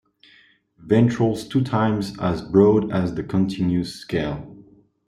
Ventrals 0.83 1.47
two 1.47 1.61
times 1.63 2.17
as 2.17 2.41
broad 2.41 2.91
as 2.91 3.13
the 3.13 3.21
contiguous 3.21 3.97
scales. 3.97 4.63